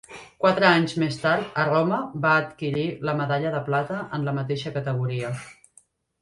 [0.43, 4.75] Quatre anys més tard a Roma va adquirir la medalla de plata en la mateixa
[4.81, 5.33] categoria.